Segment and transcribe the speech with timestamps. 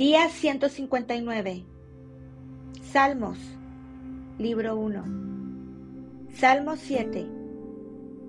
[0.00, 1.66] Día 159.
[2.90, 3.36] Salmos.
[4.38, 5.04] Libro 1.
[6.32, 7.26] Salmo 7.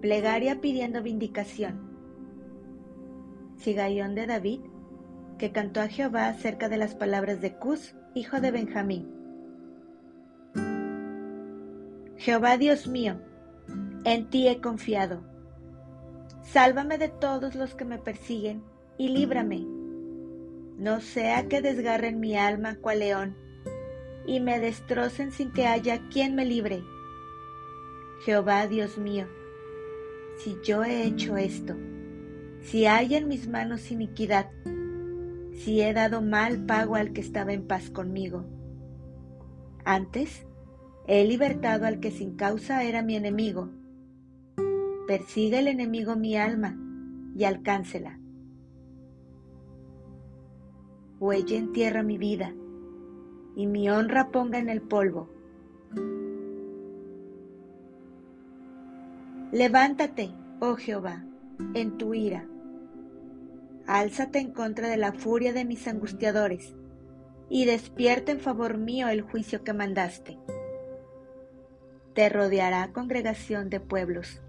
[0.01, 1.79] Plegaria pidiendo vindicación.
[3.55, 4.59] Sigayón de David,
[5.37, 9.09] que cantó a Jehová acerca de las palabras de Cus, hijo de Benjamín.
[12.17, 13.15] Jehová Dios mío,
[14.03, 15.21] en ti he confiado.
[16.41, 18.61] Sálvame de todos los que me persiguen
[18.97, 19.80] y líbrame
[20.81, 23.35] no sea que desgarren mi alma cual león
[24.25, 26.83] y me destrocen sin que haya quien me libre.
[28.25, 29.27] Jehová Dios mío,
[30.39, 31.75] si yo he hecho esto,
[32.61, 34.49] si hay en mis manos iniquidad,
[35.53, 38.43] si he dado mal pago al que estaba en paz conmigo.
[39.85, 40.47] Antes,
[41.05, 43.69] he libertado al que sin causa era mi enemigo.
[45.05, 46.75] Persiga el enemigo mi alma
[47.35, 48.20] y alcáncela
[51.21, 52.51] huelle en tierra mi vida,
[53.55, 55.29] y mi honra ponga en el polvo.
[59.51, 61.23] Levántate, oh Jehová,
[61.75, 62.47] en tu ira.
[63.85, 66.73] Álzate en contra de la furia de mis angustiadores,
[67.49, 70.39] y despierta en favor mío el juicio que mandaste.
[72.15, 74.41] Te rodeará congregación de pueblos,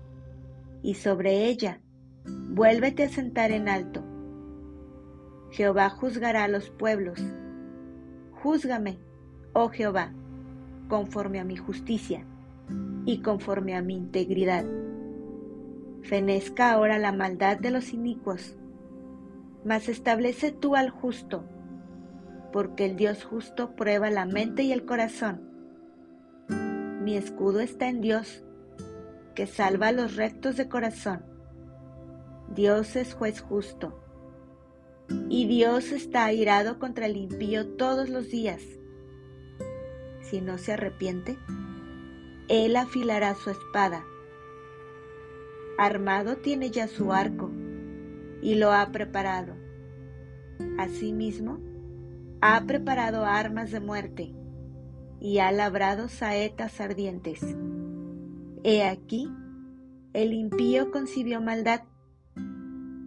[0.83, 1.83] y sobre ella
[2.25, 4.02] vuélvete a sentar en alto
[5.53, 7.23] Jehová juzgará a los pueblos.
[8.43, 8.99] Júzgame,
[9.53, 10.15] oh Jehová,
[10.89, 12.25] conforme a mi justicia
[13.05, 14.65] y conforme a mi integridad.
[16.05, 18.57] Fenezca ahora la maldad de los inicuos,
[19.63, 21.45] mas establece tú al justo,
[22.51, 25.43] porque el Dios justo prueba la mente y el corazón.
[27.05, 28.43] Mi escudo está en Dios,
[29.35, 31.27] que salva a los rectos de corazón.
[32.55, 34.02] Dios es juez justo
[35.09, 38.61] y Dios está airado contra el impío todos los días.
[40.21, 41.39] Si no se arrepiente,
[42.49, 44.05] Él afilará su espada.
[45.79, 47.51] Armado tiene ya su arco
[48.43, 49.55] y lo ha preparado.
[50.79, 51.59] Asimismo,
[52.41, 54.35] ha preparado armas de muerte
[55.21, 57.41] y ha labrado saetas ardientes.
[58.65, 59.31] He aquí,
[60.13, 61.83] el impío concibió maldad,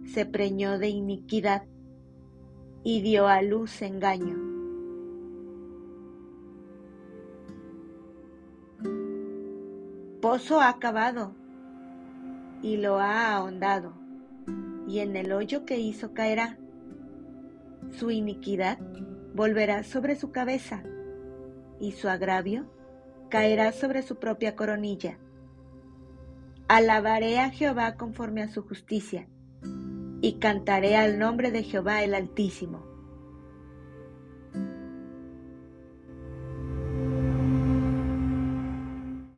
[0.06, 1.64] se preñó de iniquidad
[2.86, 4.36] y dio a luz engaño.
[10.22, 11.34] Pozo ha cavado
[12.62, 13.92] y lo ha ahondado,
[14.86, 16.58] y en el hoyo que hizo caerá.
[17.90, 18.78] Su iniquidad
[19.34, 20.84] volverá sobre su cabeza,
[21.80, 22.70] y su agravio
[23.30, 25.18] caerá sobre su propia coronilla.
[26.68, 29.26] Alabaré a Jehová conforme a su justicia
[30.26, 32.95] y cantaré al nombre de Jehová el Altísimo.